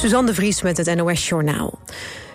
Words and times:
Suzanne 0.00 0.26
de 0.26 0.34
Vries 0.34 0.62
met 0.62 0.76
het 0.76 0.94
NOS 0.94 1.28
Journaal. 1.28 1.78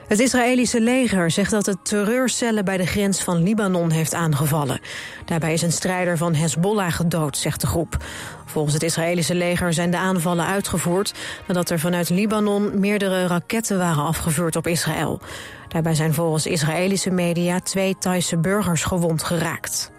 Het 0.07 0.19
Israëlische 0.19 0.81
leger 0.81 1.31
zegt 1.31 1.51
dat 1.51 1.65
het 1.65 1.85
terreurcellen 1.85 2.65
bij 2.65 2.77
de 2.77 2.85
grens 2.85 3.23
van 3.23 3.43
Libanon 3.43 3.91
heeft 3.91 4.13
aangevallen. 4.13 4.79
Daarbij 5.25 5.53
is 5.53 5.61
een 5.61 5.71
strijder 5.71 6.17
van 6.17 6.33
Hezbollah 6.33 6.91
gedood, 6.91 7.37
zegt 7.37 7.61
de 7.61 7.67
groep. 7.67 7.97
Volgens 8.45 8.73
het 8.73 8.83
Israëlische 8.83 9.35
leger 9.35 9.73
zijn 9.73 9.91
de 9.91 9.97
aanvallen 9.97 10.45
uitgevoerd... 10.45 11.13
nadat 11.47 11.69
er 11.69 11.79
vanuit 11.79 12.09
Libanon 12.09 12.79
meerdere 12.79 13.27
raketten 13.27 13.77
waren 13.77 14.03
afgevuurd 14.03 14.55
op 14.55 14.67
Israël. 14.67 15.21
Daarbij 15.67 15.95
zijn 15.95 16.13
volgens 16.13 16.45
Israëlische 16.45 17.11
media 17.11 17.59
twee 17.59 17.95
Thaise 17.99 18.37
burgers 18.37 18.83
gewond 18.83 19.23
geraakt. 19.23 19.91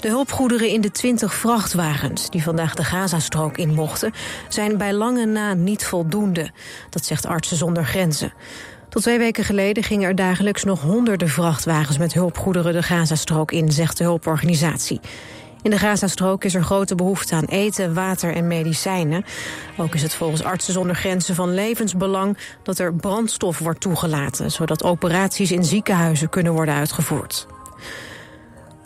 De 0.00 0.08
hulpgoederen 0.08 0.68
in 0.68 0.80
de 0.80 0.90
20 0.90 1.34
vrachtwagens 1.34 2.30
die 2.30 2.42
vandaag 2.42 2.74
de 2.74 2.84
Gazastrook 2.84 3.58
in 3.58 3.74
mochten... 3.74 4.12
zijn 4.48 4.76
bij 4.76 4.92
lange 4.92 5.26
na 5.26 5.54
niet 5.54 5.84
voldoende. 5.84 6.50
Dat 6.90 7.04
zegt 7.04 7.26
Artsen 7.26 7.56
zonder 7.56 7.84
Grenzen. 7.84 8.32
Tot 8.88 9.02
twee 9.02 9.18
weken 9.18 9.44
geleden 9.44 9.82
gingen 9.82 10.08
er 10.08 10.14
dagelijks 10.14 10.64
nog 10.64 10.80
honderden 10.80 11.28
vrachtwagens... 11.28 11.98
met 11.98 12.14
hulpgoederen 12.14 12.72
de 12.72 12.82
Gazastrook 12.82 13.52
in, 13.52 13.72
zegt 13.72 13.96
de 13.96 14.04
hulporganisatie. 14.04 15.00
In 15.62 15.70
de 15.70 15.78
Gazastrook 15.78 16.44
is 16.44 16.54
er 16.54 16.62
grote 16.62 16.94
behoefte 16.94 17.34
aan 17.34 17.44
eten, 17.44 17.94
water 17.94 18.34
en 18.34 18.46
medicijnen. 18.46 19.24
Ook 19.76 19.94
is 19.94 20.02
het 20.02 20.14
volgens 20.14 20.42
Artsen 20.42 20.72
zonder 20.72 20.96
Grenzen 20.96 21.34
van 21.34 21.54
levensbelang... 21.54 22.38
dat 22.62 22.78
er 22.78 22.94
brandstof 22.94 23.58
wordt 23.58 23.80
toegelaten... 23.80 24.50
zodat 24.50 24.84
operaties 24.84 25.52
in 25.52 25.64
ziekenhuizen 25.64 26.28
kunnen 26.28 26.52
worden 26.52 26.74
uitgevoerd. 26.74 27.46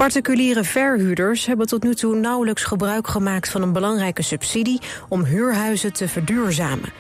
Particuliere 0.03 0.65
verhuurders 0.65 1.47
hebben 1.47 1.67
tot 1.67 1.83
nu 1.83 1.95
toe 1.95 2.17
nauwelijks 2.17 2.65
gebruik 2.65 3.07
gemaakt 3.07 3.49
van 3.49 3.63
een 3.63 3.73
belangrijke 3.73 4.23
subsidie 4.23 4.81
om 5.09 5.25
huurhuizen 5.25 5.93
te 5.93 6.09
verduurzamen. 6.09 6.93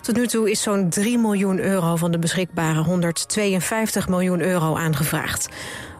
Tot 0.00 0.16
nu 0.16 0.26
toe 0.26 0.50
is 0.50 0.62
zo'n 0.62 0.88
3 0.88 1.18
miljoen 1.18 1.58
euro 1.58 1.96
van 1.96 2.10
de 2.10 2.18
beschikbare 2.18 2.82
152 2.82 4.08
miljoen 4.08 4.40
euro 4.40 4.76
aangevraagd. 4.76 5.48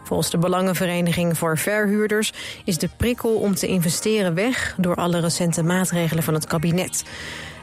Volgens 0.03 0.29
de 0.29 0.37
Belangenvereniging 0.37 1.37
voor 1.37 1.57
Verhuurders 1.57 2.33
is 2.65 2.77
de 2.77 2.89
prikkel 2.97 3.35
om 3.35 3.55
te 3.55 3.67
investeren 3.67 4.33
weg 4.33 4.75
door 4.77 4.95
alle 4.95 5.19
recente 5.19 5.63
maatregelen 5.63 6.23
van 6.23 6.33
het 6.33 6.47
kabinet. 6.47 7.03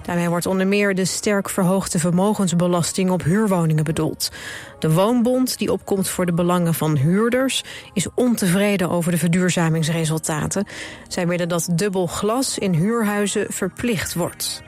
Daarmee 0.04 0.28
wordt 0.28 0.46
onder 0.46 0.66
meer 0.66 0.94
de 0.94 1.04
sterk 1.04 1.50
verhoogde 1.50 1.98
vermogensbelasting 1.98 3.10
op 3.10 3.22
huurwoningen 3.22 3.84
bedoeld. 3.84 4.30
De 4.78 4.92
Woonbond, 4.92 5.58
die 5.58 5.72
opkomt 5.72 6.08
voor 6.08 6.26
de 6.26 6.32
belangen 6.32 6.74
van 6.74 6.96
huurders, 6.96 7.64
is 7.92 8.06
ontevreden 8.14 8.90
over 8.90 9.10
de 9.10 9.18
verduurzamingsresultaten. 9.18 10.66
Zij 11.08 11.26
willen 11.26 11.48
dat 11.48 11.68
dubbel 11.72 12.06
glas 12.06 12.58
in 12.58 12.74
huurhuizen 12.74 13.46
verplicht 13.48 14.14
wordt. 14.14 14.62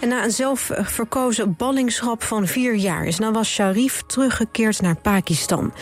En 0.00 0.08
na 0.08 0.24
een 0.24 0.30
zelfverkozen 0.30 1.54
ballingschap 1.56 2.22
van 2.22 2.46
vier 2.46 2.74
jaar 2.74 3.04
is 3.04 3.18
Nawaz 3.18 3.48
Sharif 3.48 4.02
teruggekeerd 4.06 4.80
naar 4.80 4.96
Pakistan. 4.96 5.72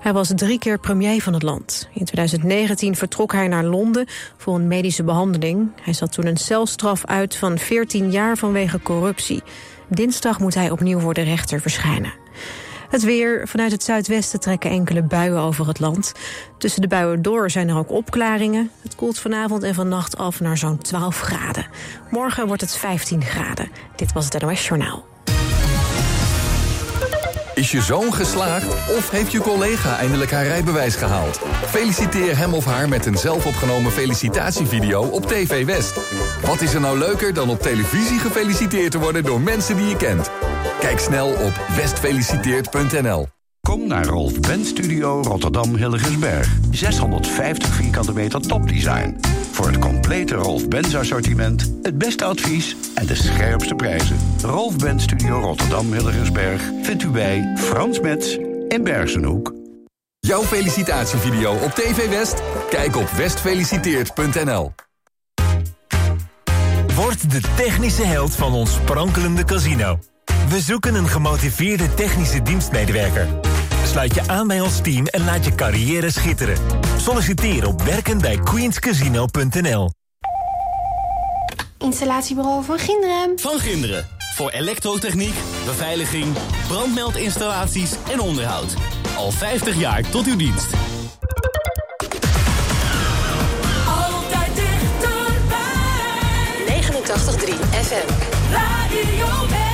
Hij 0.00 0.12
was 0.12 0.32
drie 0.34 0.58
keer 0.58 0.78
premier 0.78 1.22
van 1.22 1.32
het 1.32 1.42
land. 1.42 1.88
In 1.92 2.04
2019 2.04 2.96
vertrok 2.96 3.32
hij 3.32 3.48
naar 3.48 3.64
Londen 3.64 4.06
voor 4.36 4.54
een 4.54 4.68
medische 4.68 5.02
behandeling. 5.02 5.70
Hij 5.82 5.92
zat 5.92 6.12
toen 6.12 6.26
een 6.26 6.36
celstraf 6.36 7.06
uit 7.06 7.36
van 7.36 7.58
14 7.58 8.10
jaar 8.10 8.36
vanwege 8.36 8.80
corruptie. 8.82 9.42
Dinsdag 9.88 10.40
moet 10.40 10.54
hij 10.54 10.70
opnieuw 10.70 10.98
voor 10.98 11.14
de 11.14 11.22
rechter 11.22 11.60
verschijnen. 11.60 12.12
Het 12.88 13.02
weer. 13.02 13.48
Vanuit 13.48 13.72
het 13.72 13.82
zuidwesten 13.82 14.40
trekken 14.40 14.70
enkele 14.70 15.02
buien 15.02 15.38
over 15.38 15.66
het 15.66 15.80
land. 15.80 16.12
Tussen 16.58 16.82
de 16.82 16.88
buien 16.88 17.22
door 17.22 17.50
zijn 17.50 17.68
er 17.68 17.78
ook 17.78 17.90
opklaringen. 17.90 18.70
Het 18.82 18.94
koelt 18.94 19.18
vanavond 19.18 19.62
en 19.62 19.74
vannacht 19.74 20.16
af 20.16 20.40
naar 20.40 20.58
zo'n 20.58 20.78
12 20.78 21.20
graden. 21.20 21.66
Morgen 22.10 22.46
wordt 22.46 22.62
het 22.62 22.76
15 22.76 23.22
graden. 23.22 23.68
Dit 23.96 24.12
was 24.12 24.24
het 24.24 24.42
NOS 24.42 24.68
Journaal. 24.68 25.17
Is 27.58 27.70
je 27.70 27.82
zoon 27.82 28.14
geslaagd 28.14 28.74
of 28.96 29.10
heeft 29.10 29.32
je 29.32 29.40
collega 29.40 29.98
eindelijk 29.98 30.30
haar 30.30 30.46
rijbewijs 30.46 30.94
gehaald? 30.94 31.40
Feliciteer 31.66 32.36
hem 32.36 32.54
of 32.54 32.64
haar 32.64 32.88
met 32.88 33.06
een 33.06 33.16
zelfopgenomen 33.16 33.92
felicitatievideo 33.92 35.02
op 35.02 35.26
TV 35.26 35.64
West. 35.64 36.00
Wat 36.46 36.60
is 36.60 36.74
er 36.74 36.80
nou 36.80 36.98
leuker 36.98 37.34
dan 37.34 37.50
op 37.50 37.60
televisie 37.60 38.18
gefeliciteerd 38.18 38.90
te 38.90 38.98
worden 38.98 39.24
door 39.24 39.40
mensen 39.40 39.76
die 39.76 39.88
je 39.88 39.96
kent? 39.96 40.30
Kijk 40.80 40.98
snel 40.98 41.28
op 41.28 41.52
westfeliciteert.nl. 41.76 43.37
Kom 43.68 43.86
naar 43.86 44.06
Rolf 44.06 44.40
Benz 44.40 44.68
Studio 44.68 45.22
Rotterdam 45.22 45.76
Hilligensberg. 45.76 46.56
650 46.70 47.68
vierkante 47.74 48.12
meter 48.12 48.40
topdesign. 48.40 49.16
Voor 49.50 49.66
het 49.66 49.78
complete 49.78 50.34
Rolf 50.34 50.68
Benz 50.68 50.94
assortiment, 50.94 51.72
het 51.82 51.98
beste 51.98 52.24
advies 52.24 52.76
en 52.94 53.06
de 53.06 53.14
scherpste 53.14 53.74
prijzen. 53.74 54.16
Rolf 54.42 54.76
Benz 54.76 55.02
Studio 55.02 55.40
Rotterdam 55.40 55.92
Hilligensberg 55.92 56.62
vindt 56.82 57.02
u 57.02 57.08
bij 57.08 57.54
Frans 57.56 58.00
Metz 58.00 58.36
in 58.68 58.84
Bergenhoek. 58.84 59.54
Jouw 60.20 60.42
felicitatievideo 60.42 61.52
op 61.52 61.70
TV 61.70 62.08
West? 62.08 62.42
Kijk 62.70 62.96
op 62.96 63.08
westfeliciteert.nl. 63.08 64.72
Word 66.94 67.30
de 67.30 67.40
technische 67.56 68.04
held 68.04 68.34
van 68.34 68.52
ons 68.52 68.74
sprankelende 68.74 69.44
casino. 69.44 69.98
We 70.48 70.60
zoeken 70.60 70.94
een 70.94 71.08
gemotiveerde 71.08 71.94
technische 71.94 72.42
dienstmedewerker. 72.42 73.47
Sluit 73.98 74.14
je 74.14 74.22
aan 74.26 74.46
bij 74.46 74.60
ons 74.60 74.80
team 74.80 75.06
en 75.06 75.24
laat 75.24 75.44
je 75.44 75.54
carrière 75.54 76.10
schitteren. 76.10 76.56
Solliciteer 76.96 77.66
op 77.66 77.82
werkenbijqueenscasino.nl 77.82 79.90
Installatiebureau 81.78 82.64
van 82.64 82.78
Ginderen. 82.78 83.38
Van 83.38 83.58
Ginderen. 83.58 84.06
Voor 84.34 84.50
elektrotechniek, 84.50 85.34
beveiliging, 85.64 86.26
brandmeldinstallaties 86.68 87.92
en 88.10 88.20
onderhoud. 88.20 88.74
Al 89.16 89.30
50 89.30 89.78
jaar 89.78 90.10
tot 90.10 90.26
uw 90.26 90.36
dienst. 90.36 90.72
Altijd 93.86 94.54
dichterbij. 94.54 95.56
89.3 96.66 96.70
FM. 97.70 98.06
Radio 98.52 99.66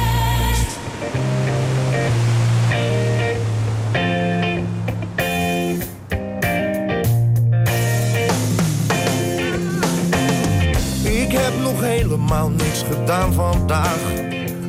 helemaal 11.84 12.49
niks 12.49 12.84
gedaan 12.93 13.33
vandaag. 13.33 13.99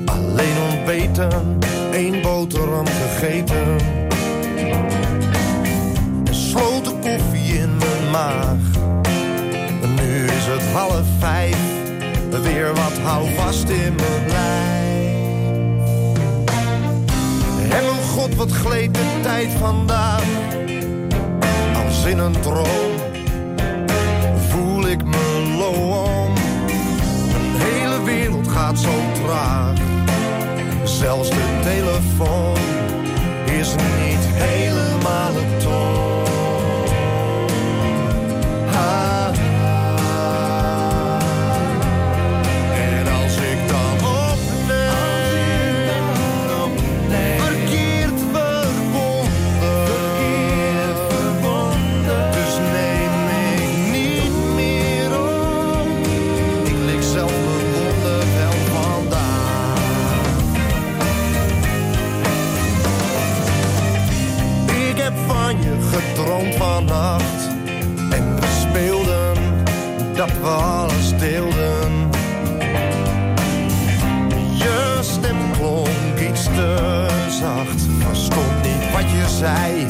Alleen 0.06 0.58
ontbeten, 0.72 1.60
één 1.92 2.22
boterham 2.22 2.86
gegeten. 2.86 3.78
Een 6.24 6.36
sloten 6.36 7.00
koffie 7.00 7.58
in 7.58 7.78
mijn 7.78 8.12
maag. 8.12 8.84
En 9.82 9.94
nu 9.96 10.26
is 10.26 10.46
het 10.46 10.72
half 10.74 11.06
vijf, 11.20 11.58
weer 12.42 12.74
wat 12.74 12.98
houvast 13.04 13.70
in 13.70 13.96
mijn 13.96 14.28
lijf. 14.28 14.76
En 17.72 17.84
oh 17.84 18.10
god, 18.14 18.36
wat 18.36 18.52
gleed 18.52 18.94
de 18.94 19.20
tijd 19.22 19.50
vandaag. 19.60 20.24
Als 21.86 22.06
in 22.06 22.18
een 22.18 22.40
droom 22.42 22.94
voel 24.50 24.88
ik 24.88 25.06
me 25.06 25.56
loom. 25.58 26.25
Gaat 28.56 28.80
zo 28.80 28.92
traag. 29.24 29.78
Zelfs 30.84 31.30
de 31.30 31.60
telefoon 31.64 32.58
is 33.46 33.76
niet 33.76 34.26
helemaal 34.26 35.34
het 35.34 35.60
toon. 35.60 35.95
Gedroomd 66.46 66.56
vannacht. 66.56 67.48
En 68.10 68.36
we 68.36 68.48
speelden 68.70 69.36
dat 70.16 70.32
we 70.42 70.48
alles 70.48 71.18
deelden. 71.18 72.10
Je 74.54 75.00
stem 75.02 75.38
klonk 75.58 76.20
iets 76.30 76.44
te 76.44 77.08
zacht. 77.30 77.82
Verstond 78.00 78.64
niet 78.64 78.92
wat 78.92 79.12
je 79.12 79.26
zei. 79.38 79.85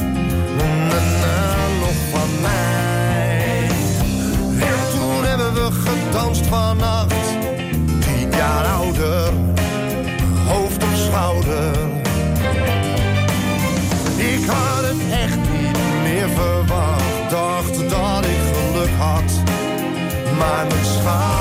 far. 21.06 21.35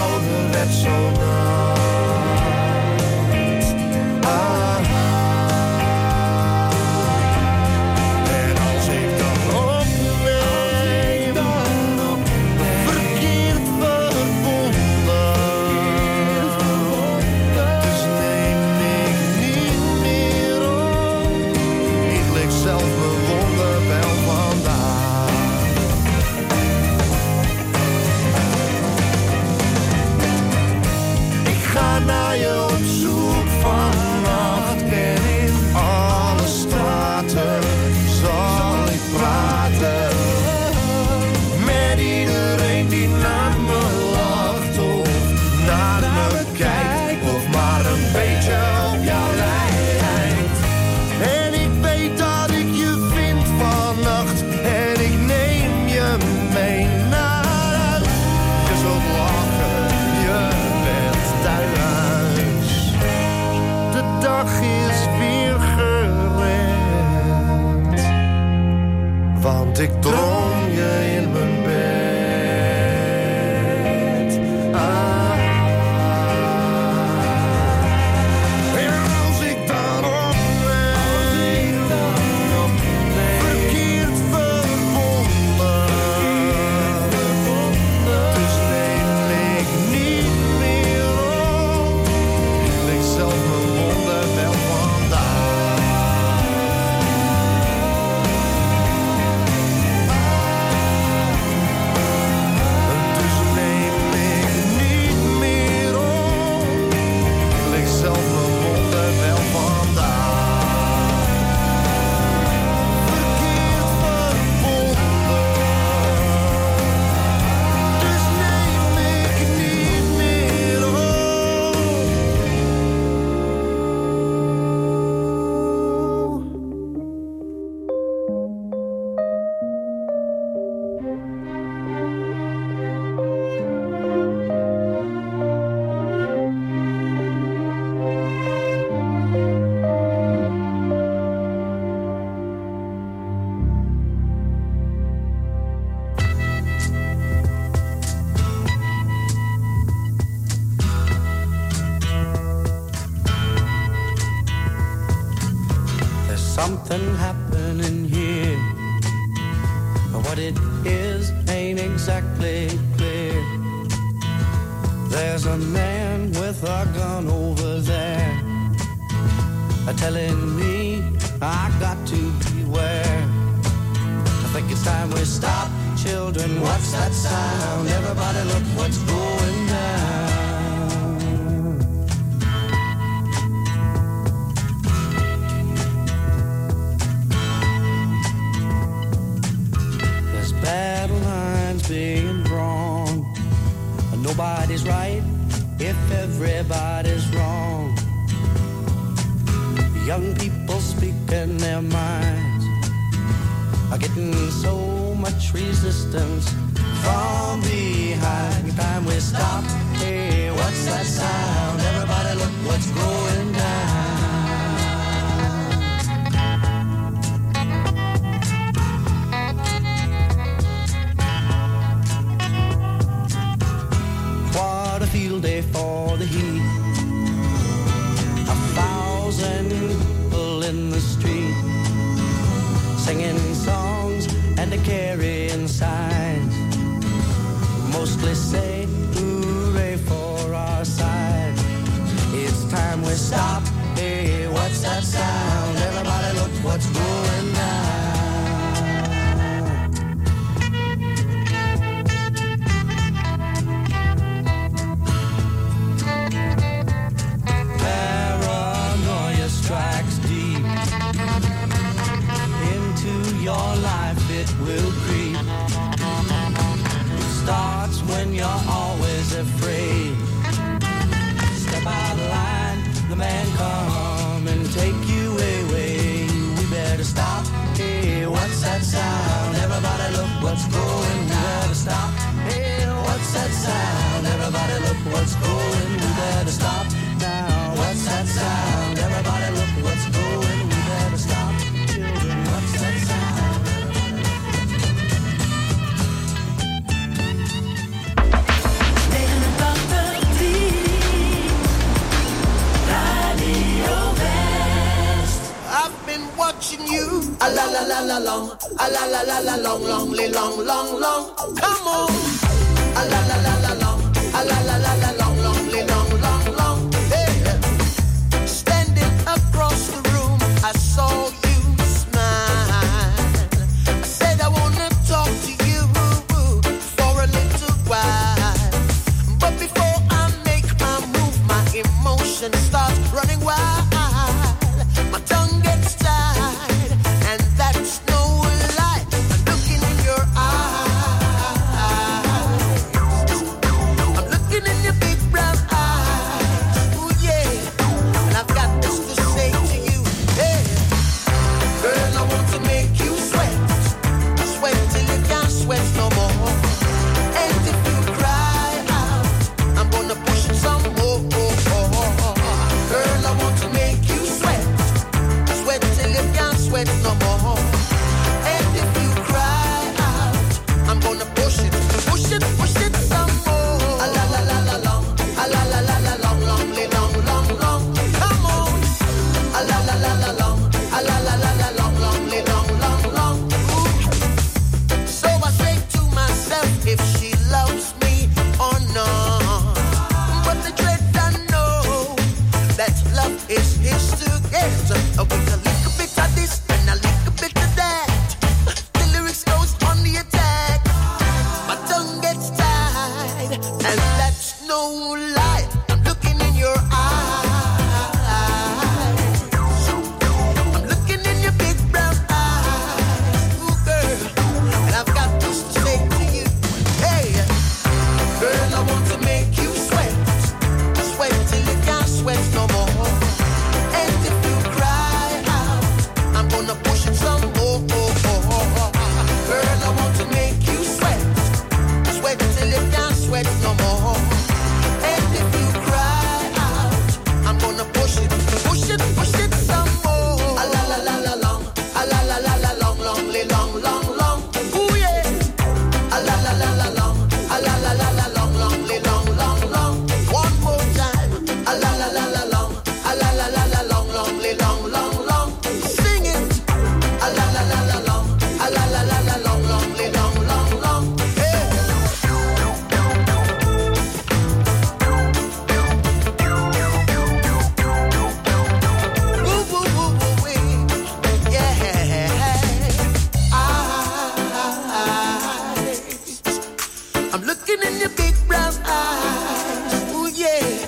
looking 477.75 477.94
in 477.94 478.00
your 478.00 478.10
big 478.10 478.36
brown 478.48 478.74
eyes. 478.86 480.38
Yeah. 480.38 480.88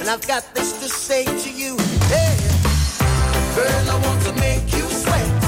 And 0.00 0.08
I've 0.08 0.26
got 0.26 0.54
this 0.54 0.72
to 0.80 0.88
say 0.88 1.24
to 1.24 1.50
you. 1.50 1.76
Hey, 2.08 2.36
girl, 3.56 3.90
I 3.90 4.00
want 4.04 4.22
to 4.22 4.32
make 4.40 4.62
you 4.72 4.84
sweat. 4.88 5.42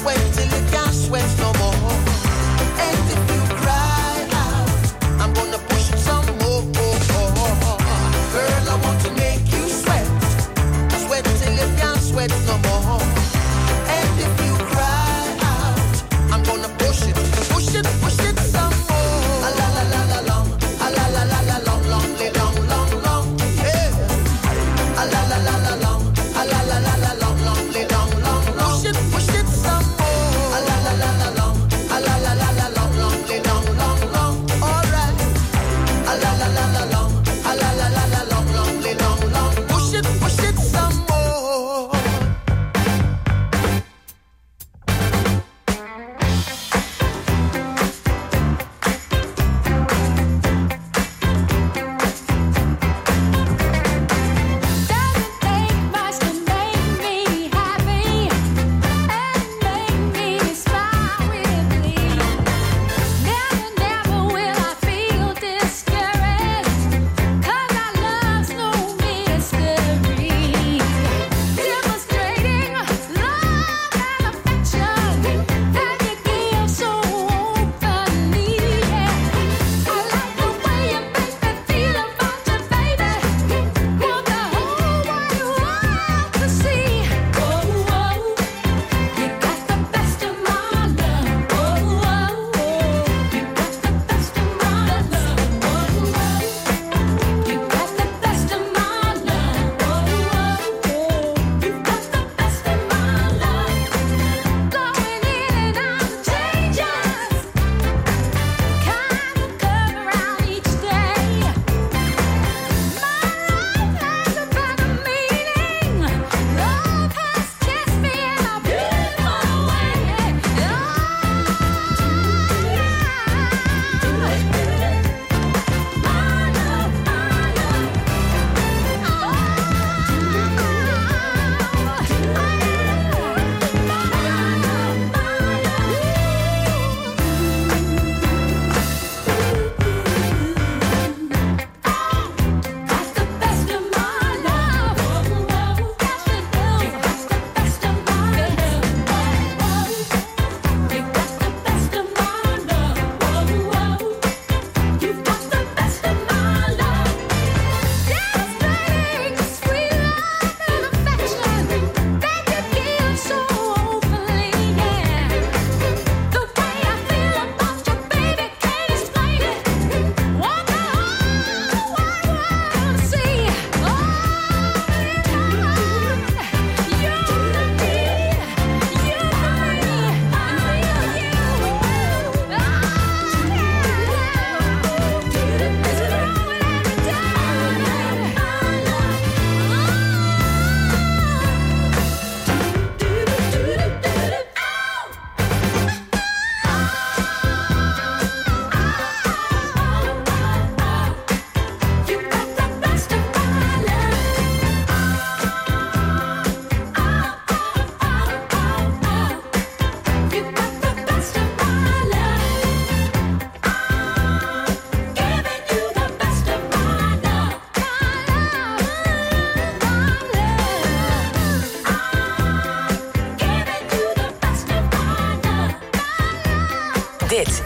Sweat 0.00 0.34
till 0.34 0.46
you 0.46 0.70
can't 0.70 0.94
sweat 0.94 1.28
no 1.38 1.51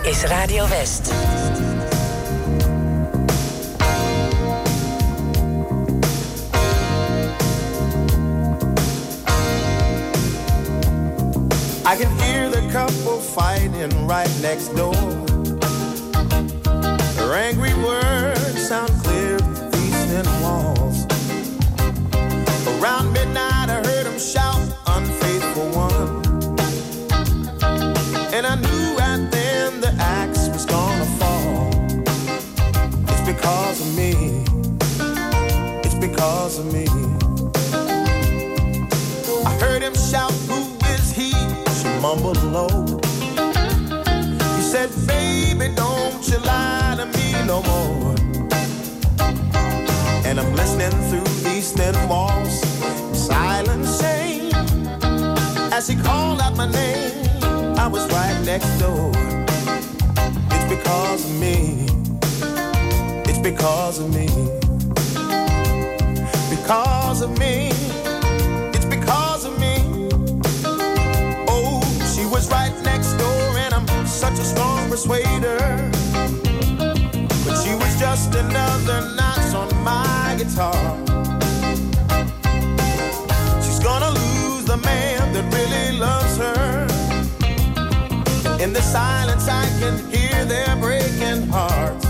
is 0.06 0.24
Radio 0.30 0.64
West. 0.66 1.12
I 11.84 11.96
can 11.96 12.10
hear 12.18 12.48
the 12.50 12.68
couple 12.70 13.18
fighting 13.18 14.06
right 14.06 14.30
next 14.40 14.68
door. 14.76 14.94
Their 17.16 17.34
angry 17.34 17.74
words 17.74 18.15
She 42.06 42.12
mumbled 42.12 42.42
low. 42.44 43.00
He 44.56 44.62
said, 44.62 44.90
Baby, 45.08 45.74
don't 45.74 46.28
you 46.28 46.38
lie 46.38 46.94
to 46.98 47.06
me 47.06 47.32
no 47.44 47.62
more. 47.62 48.14
And 50.24 50.38
I'm 50.38 50.54
listening 50.54 50.92
through 51.08 51.28
these 51.42 51.72
thin 51.72 51.96
walls, 52.08 52.60
silent 53.12 53.86
shame. 54.00 54.52
As 55.72 55.88
he 55.88 55.96
called 55.96 56.40
out 56.40 56.56
my 56.56 56.70
name, 56.70 57.26
I 57.76 57.88
was 57.88 58.06
right 58.12 58.40
next 58.44 58.70
door. 58.78 59.10
It's 60.52 60.68
because 60.76 61.24
of 61.24 61.40
me. 61.40 61.88
It's 63.28 63.40
because 63.40 63.98
of 63.98 64.14
me. 64.14 64.28
Because 66.50 67.22
of 67.22 67.36
me. 67.36 67.85
Persuader. 74.96 75.58
But 77.44 77.54
she 77.62 77.74
was 77.74 78.00
just 78.00 78.34
another 78.34 79.14
notch 79.14 79.52
on 79.54 79.68
my 79.84 80.34
guitar. 80.38 80.96
She's 83.62 83.78
gonna 83.78 84.08
lose 84.08 84.64
the 84.64 84.78
man 84.82 85.34
that 85.34 85.44
really 85.52 85.98
loves 85.98 86.38
her. 86.38 86.86
In 88.58 88.72
the 88.72 88.80
silence, 88.80 89.46
I 89.48 89.66
can 89.80 89.98
hear 90.10 90.46
their 90.46 90.74
breaking 90.76 91.46
hearts. 91.48 92.05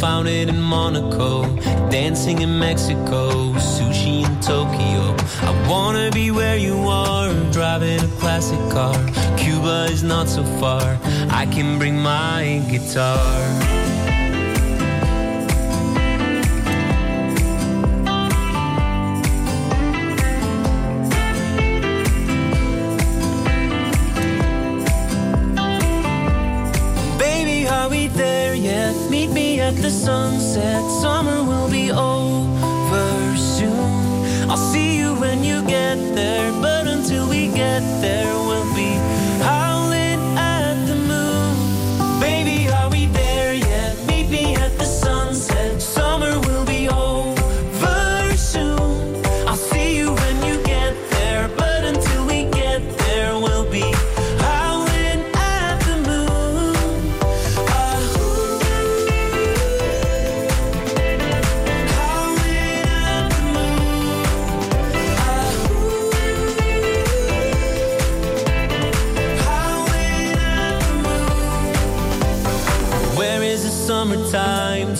Go? 0.00 0.06
I 0.06 0.10
found 0.10 0.28
it 0.28 0.48
in 0.48 0.60
Monaco, 0.60 1.44
dancing 1.90 2.42
in 2.42 2.58
Mexico, 2.58 3.52
sushi 3.54 4.24
in 4.24 4.40
Tokyo. 4.40 5.16
I 5.42 5.68
wanna 5.68 6.10
be 6.10 6.30
where 6.30 6.56
you 6.56 6.88
are, 6.88 7.32
driving 7.52 8.00
a 8.00 8.08
classic 8.18 8.60
car. 8.70 8.94
Cuba 9.36 9.86
is 9.90 10.02
not 10.02 10.28
so 10.28 10.42
far, 10.60 10.98
I 11.30 11.46
can 11.46 11.78
bring 11.78 11.98
my 11.98 12.62
guitar. 12.70 13.69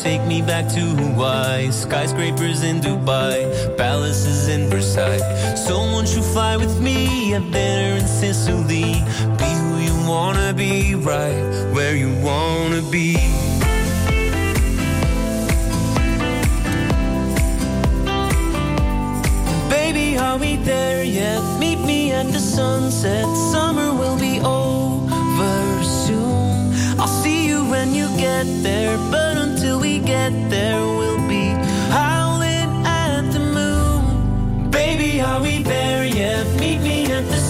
Take 0.03 0.25
me 0.27 0.41
back 0.41 0.67
to 0.67 0.81
Hawaii. 0.81 1.71
Skyscrapers 1.71 2.63
in 2.63 2.81
Dubai, 2.81 3.77
palaces 3.77 4.49
in 4.49 4.71
Versailles. 4.71 5.21
So 5.67 5.77
won't 5.77 6.15
you 6.17 6.23
fly 6.23 6.57
with 6.57 6.81
me? 6.81 7.31
Have 7.33 7.51
dinner 7.53 7.99
in 7.99 8.07
Sicily. 8.07 9.05
Be 9.41 9.51
who 9.61 9.77
you 9.89 9.97
wanna 10.09 10.55
be, 10.55 10.95
right 10.95 11.45
where 11.75 11.95
you 11.95 12.11
wanna 12.23 12.83
be. 12.91 13.17
Baby, 19.69 20.17
are 20.17 20.39
we 20.39 20.57
there 20.57 21.05
yet? 21.05 21.43
Meet 21.59 21.81
me 21.85 22.13
at 22.13 22.27
the 22.33 22.41
sunset. 22.41 23.27
Summer 23.53 23.93
will 23.93 24.19
be 24.19 24.41
over 24.41 25.85
soon. 25.85 26.73
I'll 26.99 27.17
see 27.23 27.47
you 27.47 27.69
when 27.69 27.95
you 27.95 28.07
get 28.17 28.47
there, 28.63 28.97
but 29.11 29.30
get 30.01 30.33
there, 30.51 30.81
we'll 30.81 31.29
be 31.29 31.49
howling 31.91 32.87
at 32.87 33.31
the 33.33 33.41
moon. 33.41 34.71
Baby, 34.71 35.21
are 35.21 35.41
we 35.41 35.63
there 35.63 36.05
yet? 36.05 36.47
Meet 36.59 36.81
me 36.81 37.13
at 37.13 37.27
the 37.29 37.50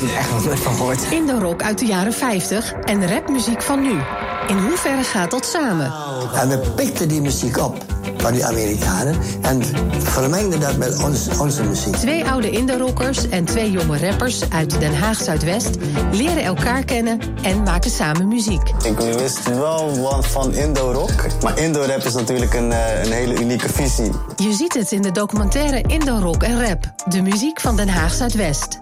heb 0.00 0.10
ik 0.10 0.16
echt 0.16 0.30
nog 0.30 0.44
nooit 0.44 0.60
van 0.60 0.74
gehoord. 0.74 1.02
Indo-rock 1.10 1.62
uit 1.62 1.78
de 1.78 1.86
jaren 1.86 2.12
50 2.12 2.72
en 2.72 3.08
rapmuziek 3.08 3.62
van 3.62 3.82
nu. 3.82 3.98
In 4.46 4.58
hoeverre 4.58 5.02
gaat 5.02 5.30
dat 5.30 5.46
samen? 5.46 5.92
En 6.34 6.48
we 6.48 6.58
pikten 6.58 7.08
die 7.08 7.20
muziek 7.20 7.56
op 7.56 7.84
van 8.16 8.32
die 8.32 8.44
Amerikanen 8.46 9.16
en 9.40 9.62
vermengden 9.98 10.60
dat 10.60 10.76
met 10.76 11.02
ons, 11.02 11.38
onze 11.38 11.62
muziek. 11.62 11.96
Twee 11.96 12.24
oude 12.24 12.50
indorokers 12.50 13.28
en 13.28 13.44
twee 13.44 13.70
jonge 13.70 13.98
rappers 13.98 14.50
uit 14.50 14.80
Den 14.80 14.94
Haag 14.98 15.22
Zuidwest 15.22 15.76
leren 16.12 16.42
elkaar 16.42 16.84
kennen 16.84 17.20
en 17.42 17.62
maken 17.62 17.90
samen 17.90 18.28
muziek. 18.28 18.68
Ik 18.84 18.98
wist 18.98 19.48
wel 19.48 20.00
wat 20.00 20.26
van 20.26 20.54
Indo-rock, 20.54 21.42
maar 21.42 21.58
Indo-rap 21.58 22.02
is 22.02 22.14
natuurlijk 22.14 22.54
een, 22.54 22.72
eh, 22.72 23.04
een 23.04 23.12
hele 23.12 23.40
unieke 23.40 23.68
visie. 23.68 24.10
Je 24.36 24.52
ziet 24.52 24.74
het 24.74 24.92
in 24.92 25.02
de 25.02 25.10
documentaire 25.10 25.82
Indo-rock 25.86 26.42
en 26.42 26.66
rap, 26.66 26.92
de 27.08 27.22
muziek 27.22 27.60
van 27.60 27.76
Den 27.76 27.88
Haag 27.88 28.14
Zuidwest. 28.14 28.81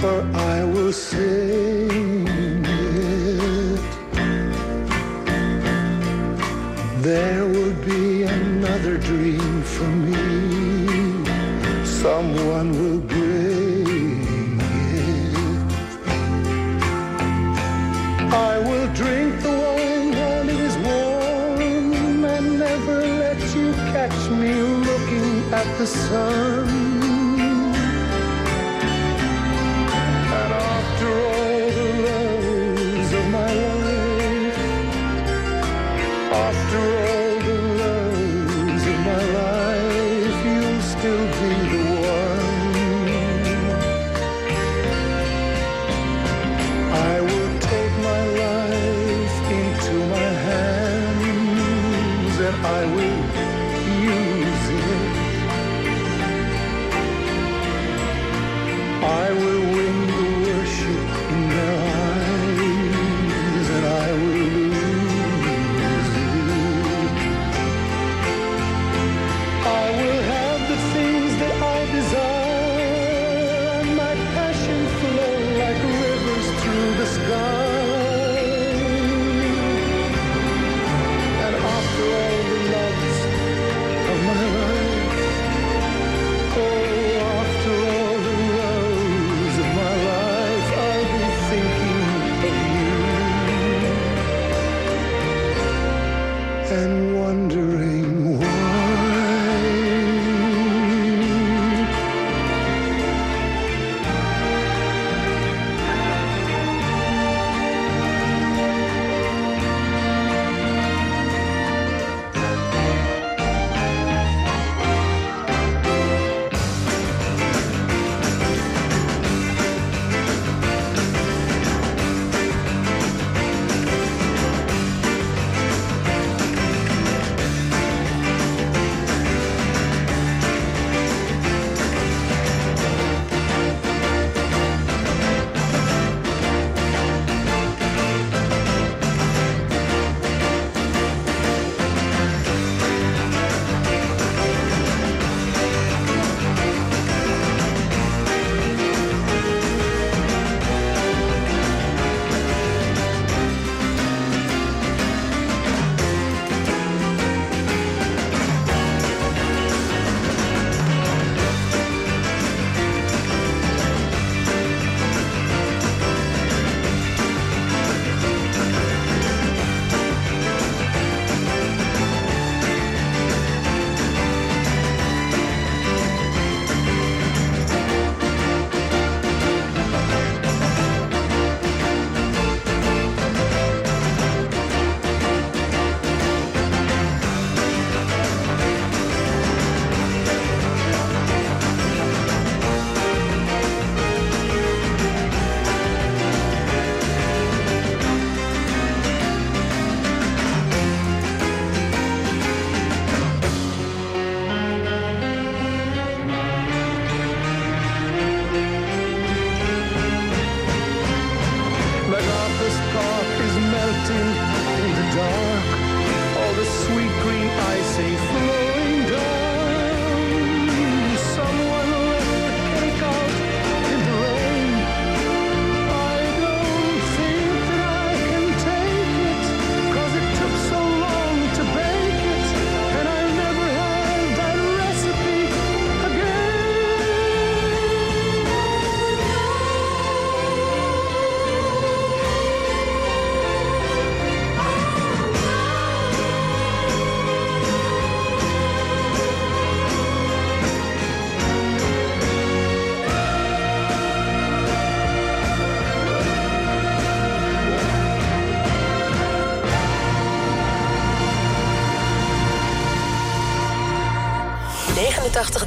for 0.00 0.22
I 0.32 0.62
will 0.64 0.92
sing 0.92 2.28
it. 2.28 3.80
There 7.02 7.44
will 7.54 7.74
be 7.84 8.22
another 8.22 8.96
dream 8.98 9.62
for 9.62 9.90
me. 10.08 10.24
Someone 11.84 12.70
will 12.80 13.00
bring 13.14 14.60
it. 14.60 15.72
I 18.50 18.58
will 18.68 18.88
drink 19.00 19.30
the 19.46 19.54
wine 19.62 20.10
while 20.20 20.48
it 20.54 20.60
is 20.68 20.76
warm 20.88 22.24
and 22.36 22.58
never 22.58 22.98
let 23.24 23.40
you 23.56 23.72
catch 23.94 24.20
me 24.30 24.52
looking 24.88 25.52
at 25.52 25.68
the 25.78 25.86
sun. 25.86 26.47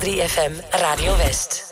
.3 0.02 0.20
FM 0.24 0.54
Radio 0.82 1.14
West. 1.14 1.71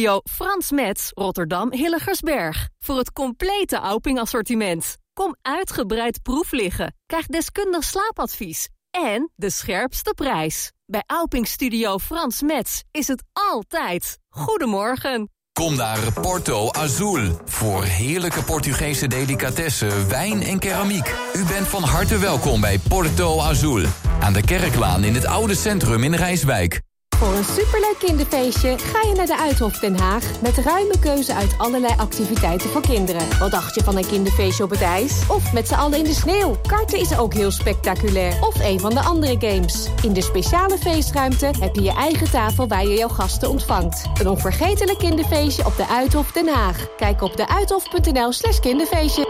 Studio 0.00 0.20
Frans 0.30 0.70
Metz, 0.70 1.10
Rotterdam 1.14 1.72
Hilligersberg. 1.72 2.68
Voor 2.78 2.96
het 2.96 3.12
complete 3.12 3.76
Auping 3.76 4.18
assortiment. 4.18 4.96
Kom 5.12 5.36
uitgebreid 5.42 6.22
proef 6.22 6.52
liggen. 6.52 6.94
Krijg 7.06 7.26
deskundig 7.26 7.84
slaapadvies. 7.84 8.68
En 8.90 9.30
de 9.34 9.50
scherpste 9.50 10.12
prijs. 10.14 10.72
Bij 10.86 11.02
Auping 11.06 11.46
Studio 11.46 11.98
Frans 11.98 12.42
Metz 12.42 12.80
is 12.90 13.08
het 13.08 13.22
altijd. 13.32 14.18
Goedemorgen. 14.28 15.30
Kom 15.52 15.76
naar 15.76 16.12
Porto 16.12 16.70
Azul 16.70 17.40
voor 17.44 17.84
heerlijke 17.84 18.42
Portugese 18.42 19.06
delicatessen, 19.06 20.08
wijn 20.08 20.42
en 20.42 20.58
keramiek. 20.58 21.14
U 21.34 21.44
bent 21.44 21.68
van 21.68 21.82
harte 21.82 22.18
welkom 22.18 22.60
bij 22.60 22.78
Porto 22.78 23.40
Azul 23.40 23.86
aan 24.20 24.32
de 24.32 24.42
Kerklaan 24.42 25.04
in 25.04 25.14
het 25.14 25.26
oude 25.26 25.54
centrum 25.54 26.02
in 26.02 26.14
Rijswijk. 26.14 26.80
Voor 27.20 27.34
een 27.34 27.44
superleuk 27.44 27.96
kinderfeestje 27.98 28.78
ga 28.78 29.08
je 29.08 29.14
naar 29.14 29.26
de 29.26 29.38
Uithof 29.38 29.78
Den 29.78 29.98
Haag... 29.98 30.40
met 30.40 30.56
ruime 30.56 30.98
keuze 30.98 31.34
uit 31.34 31.54
allerlei 31.58 31.94
activiteiten 31.96 32.70
voor 32.70 32.80
kinderen. 32.80 33.38
Wat 33.38 33.50
dacht 33.50 33.74
je 33.74 33.84
van 33.84 33.96
een 33.96 34.06
kinderfeestje 34.06 34.64
op 34.64 34.70
het 34.70 34.80
ijs? 34.80 35.26
Of 35.28 35.52
met 35.52 35.68
z'n 35.68 35.74
allen 35.74 35.98
in 35.98 36.04
de 36.04 36.14
sneeuw? 36.14 36.60
Karten 36.66 36.98
is 36.98 37.18
ook 37.18 37.34
heel 37.34 37.50
spectaculair. 37.50 38.42
Of 38.42 38.60
een 38.60 38.80
van 38.80 38.94
de 38.94 39.00
andere 39.00 39.36
games. 39.38 39.88
In 40.02 40.12
de 40.12 40.22
speciale 40.22 40.78
feestruimte 40.78 41.50
heb 41.60 41.74
je 41.74 41.82
je 41.82 41.92
eigen 41.92 42.30
tafel 42.30 42.68
waar 42.68 42.86
je 42.86 42.94
jouw 42.94 43.08
gasten 43.08 43.48
ontvangt. 43.48 44.04
Een 44.20 44.28
onvergetelijk 44.28 44.98
kinderfeestje 44.98 45.66
op 45.66 45.76
de 45.76 45.86
Uithof 45.88 46.32
Den 46.32 46.48
Haag. 46.48 46.96
Kijk 46.96 47.22
op 47.22 47.36
deuithof.nl 47.36 48.32
slash 48.32 48.60
kinderfeestje. 48.60 49.26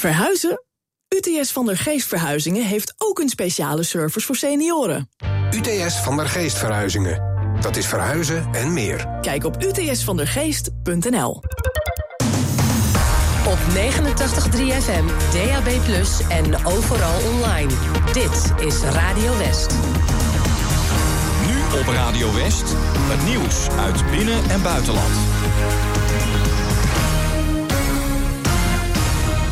Verhuizen? 0.00 0.64
UTS 1.08 1.52
van 1.52 1.66
der 1.66 1.76
Geest 1.76 2.08
Verhuizingen 2.08 2.64
heeft 2.64 2.94
ook 2.98 3.18
een 3.18 3.28
speciale 3.28 3.82
service 3.82 4.26
voor 4.26 4.36
senioren. 4.36 5.08
UTS 5.50 5.96
van 5.96 6.16
der 6.16 6.28
Geest 6.28 6.58
Verhuizingen. 6.58 7.22
Dat 7.60 7.76
is 7.76 7.86
verhuizen 7.86 8.48
en 8.52 8.72
meer. 8.72 9.06
Kijk 9.20 9.44
op 9.44 9.62
utsvandergeest.nl. 9.62 11.42
Op 13.46 13.58
89.3 13.74 14.60
FM, 14.82 15.04
DAB+, 15.32 15.68
en 16.28 16.66
overal 16.66 17.20
online. 17.32 17.72
Dit 18.12 18.66
is 18.66 18.80
Radio 18.82 19.38
West. 19.38 19.74
Nu 21.46 21.78
op 21.80 21.86
Radio 21.86 22.34
West, 22.34 22.74
het 23.08 23.28
nieuws 23.28 23.68
uit 23.78 24.10
binnen- 24.10 24.50
en 24.50 24.62
buitenland. 24.62 25.14